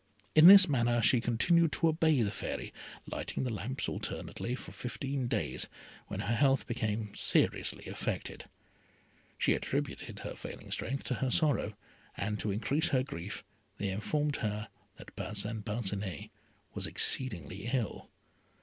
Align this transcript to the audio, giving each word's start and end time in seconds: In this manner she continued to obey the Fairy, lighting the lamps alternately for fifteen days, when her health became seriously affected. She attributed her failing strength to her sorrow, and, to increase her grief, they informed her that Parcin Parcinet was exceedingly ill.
In 0.33 0.47
this 0.47 0.67
manner 0.67 0.99
she 0.99 1.21
continued 1.21 1.71
to 1.73 1.87
obey 1.87 2.23
the 2.23 2.31
Fairy, 2.31 2.73
lighting 3.05 3.43
the 3.43 3.53
lamps 3.53 3.87
alternately 3.87 4.55
for 4.55 4.71
fifteen 4.71 5.27
days, 5.27 5.69
when 6.07 6.21
her 6.21 6.33
health 6.33 6.65
became 6.65 7.13
seriously 7.13 7.85
affected. 7.85 8.45
She 9.37 9.53
attributed 9.53 10.21
her 10.21 10.33
failing 10.33 10.71
strength 10.71 11.03
to 11.03 11.13
her 11.21 11.29
sorrow, 11.29 11.75
and, 12.17 12.39
to 12.39 12.49
increase 12.49 12.89
her 12.89 13.03
grief, 13.03 13.43
they 13.77 13.89
informed 13.89 14.37
her 14.37 14.69
that 14.95 15.15
Parcin 15.15 15.61
Parcinet 15.63 16.31
was 16.73 16.87
exceedingly 16.87 17.67
ill. 17.71 18.09